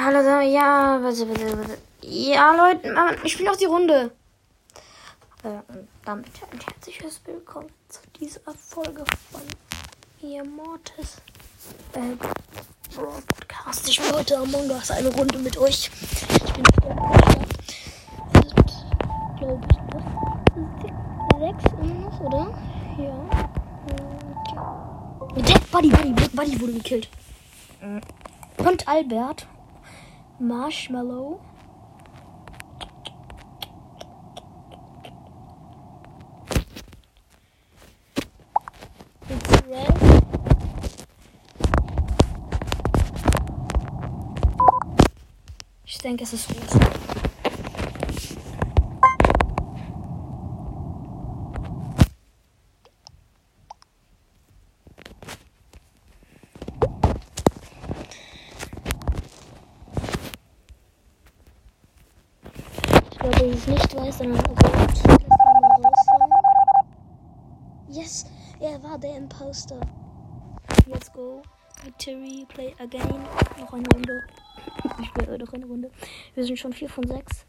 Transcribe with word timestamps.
Hallo, 0.00 0.40
ja, 0.40 1.02
warte, 1.02 1.28
warte, 1.28 1.58
warte. 1.58 1.78
Ja, 2.02 2.54
Leute, 2.54 2.94
ich 3.24 3.32
spiele 3.32 3.50
noch 3.50 3.56
die 3.56 3.64
Runde. 3.64 4.12
Äh, 5.42 5.48
und 5.48 5.88
damit 6.04 6.28
ein 6.52 6.60
herzliches 6.60 7.20
Willkommen 7.24 7.68
zu 7.88 7.98
dieser 8.20 8.54
Folge 8.54 9.04
von 9.32 9.40
ihr 10.22 10.44
Mortis 10.44 11.16
äh, 11.94 12.14
Broadcast. 12.94 13.88
Ich 13.88 13.96
spiele 13.96 14.12
heute 14.12 14.38
Among 14.38 14.70
Us 14.70 14.92
eine 14.92 15.08
Runde 15.08 15.36
mit 15.38 15.56
euch. 15.58 15.90
Ich 16.44 16.52
bin 16.52 16.62
glaube 19.36 19.66
ich, 19.68 19.78
das 19.92 20.04
sechs 21.40 21.64
immer 21.72 21.94
noch, 21.94 22.20
oder? 22.20 22.58
Ja. 22.98 23.28
Ja. 24.54 25.42
Der 25.42 25.58
Buddy, 25.72 25.88
Buddy, 25.88 26.28
Buddy 26.36 26.60
wurde 26.60 26.72
gekillt. 26.74 27.08
Und 28.58 28.86
Albert. 28.86 29.48
Marshmallow. 30.40 31.40
It's 39.28 39.62
red. 39.66 39.94
Ich 45.84 45.98
denke, 45.98 46.22
es 46.22 46.32
ist 46.32 46.50
rot. 46.50 47.17
Es 63.58 63.66
nicht 63.66 63.96
weiß, 63.96 64.18
sondern 64.18 64.40
rot. 64.46 64.58
Lass 64.58 65.04
mal 65.04 65.82
rausholen. 65.84 66.30
Yes, 67.88 68.26
er 68.60 68.82
war 68.82 68.98
der 68.98 69.16
Imposter. 69.16 69.80
Let's 70.86 71.12
go. 71.12 71.42
Victory, 71.84 72.46
play 72.48 72.74
again. 72.78 73.24
Noch 73.58 73.72
eine 73.72 73.88
Runde. 73.92 74.22
Ich 75.00 75.06
spiele 75.06 75.38
noch 75.38 75.52
eine 75.52 75.66
Runde. 75.66 75.90
Wir 76.34 76.44
sind 76.44 76.58
schon 76.58 76.72
4 76.72 76.88
von 76.88 77.06
6. 77.06 77.46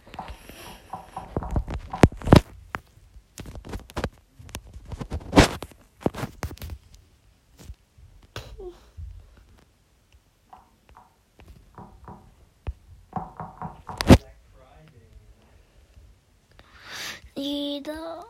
Jeder. 17.79 18.25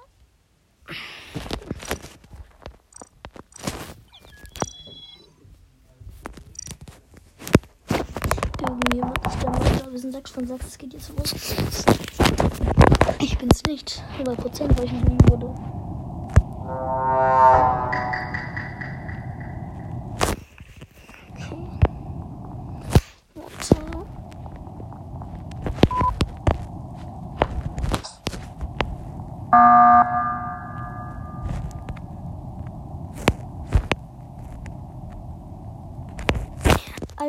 Irgendjemand 8.62 9.26
ist 9.26 9.42
der 9.42 9.50
Mörder. 9.50 9.92
Wir 9.92 10.00
sind 10.00 10.12
6 10.12 10.32
von 10.32 10.46
6. 10.46 10.66
Es 10.68 10.78
geht 10.78 10.94
jetzt 10.94 11.10
los. 11.18 11.34
Ich 13.18 13.38
bin's 13.40 13.64
nicht. 13.64 14.04
100% 14.20 14.78
weil 14.78 14.86
ich 14.86 14.92
nicht 14.92 15.32
wurde. 15.32 15.48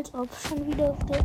Als 0.00 0.14
ob 0.14 0.34
schon 0.34 0.66
wieder 0.66 0.92
auf 0.92 0.98
der. 1.04 1.18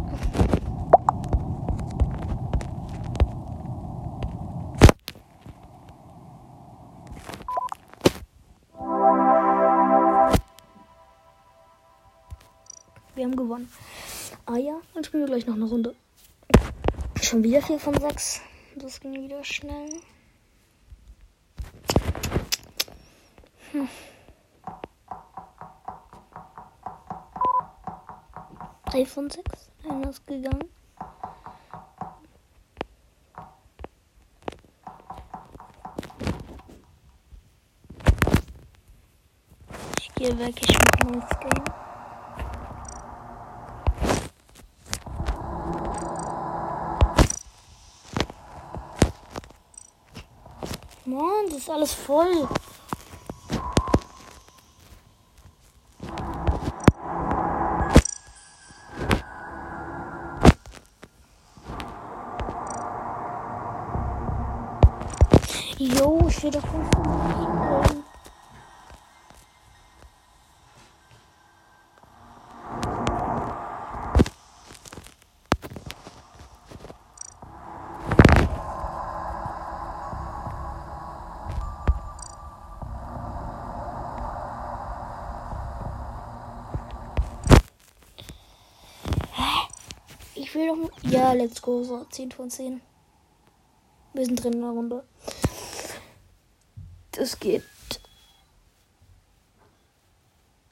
Wir 13.16 13.24
haben 13.24 13.36
gewonnen. 13.38 13.72
Ah 14.46 14.58
ja, 14.58 14.82
dann 14.94 15.06
spielen 15.06 15.24
wir 15.24 15.28
gleich 15.28 15.46
noch 15.48 15.56
eine 15.56 15.64
Runde. 15.64 15.96
Schon 17.22 17.44
wieder 17.44 17.62
4 17.62 17.80
von 17.80 17.98
6. 17.98 18.42
Das 18.76 19.00
ging 19.00 19.14
wieder 19.14 19.42
schnell. 19.46 20.02
Hm. 23.72 23.88
Drei 28.96 29.06
von 29.06 29.30
sechs. 29.30 29.70
Einer 29.84 30.10
ist 30.10 30.26
gegangen. 30.26 30.70
Ich 40.00 40.16
gehe 40.16 40.40
weg, 40.40 40.56
ich 40.62 40.74
mache 40.74 41.12
neues 41.12 41.30
Game. 41.42 41.66
Mann, 51.04 51.46
das 51.50 51.58
ist 51.58 51.70
alles 51.70 51.94
voll. 51.94 52.48
Jo, 65.78 66.26
ich 66.30 66.42
will 66.42 66.52
doch 66.52 66.66
von 66.66 66.86
Ich 90.36 90.56
will 90.56 90.68
doch. 90.68 91.12
Ja, 91.12 91.34
let's 91.34 91.62
go. 91.62 91.84
So, 91.84 92.06
10 92.06 92.32
von 92.32 92.50
10. 92.50 92.80
Wir 94.14 94.26
sind 94.26 94.42
drin 94.42 94.54
in 94.54 94.62
der 94.62 94.70
Runde. 94.70 95.04
Das 97.16 97.40
geht 97.40 97.64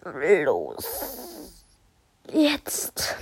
los. 0.03 0.85
Jetzt. 2.31 3.15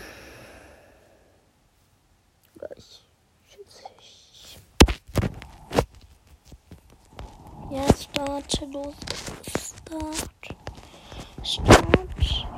Ja, 7.70 7.88
start. 7.94 8.62
Los. 8.72 8.96
Start. 9.56 10.56
Start. 11.44 12.51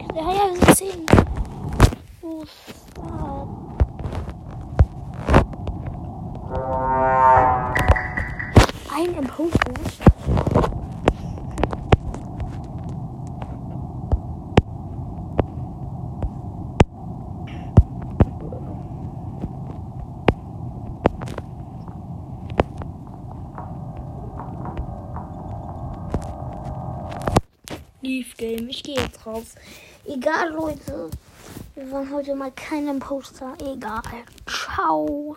Ja, 0.00 0.32
ja, 0.32 0.48
wir 0.54 0.74
sind 0.74 0.76
10. 0.76 1.06
Oh, 2.22 2.44
start. 2.46 3.48
Ein 8.92 9.14
Imposter. 9.14 9.74
Leaf 28.02 28.36
Game. 28.36 28.68
Ich 28.68 28.82
gehe 28.82 28.96
jetzt 28.96 29.24
raus. 29.26 29.54
Egal, 30.06 30.50
Leute. 30.50 31.10
Wir 31.74 31.90
waren 31.92 32.12
heute 32.12 32.34
mal 32.34 32.52
kein 32.52 32.88
Imposter. 32.88 33.54
Egal. 33.60 34.02
Ciao. 34.46 35.36